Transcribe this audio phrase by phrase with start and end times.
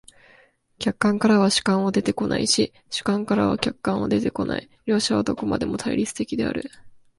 [0.79, 6.71] 客観からは主観は出てこないし、主観からは客観は出てこない、両者はどこまでも対立的である。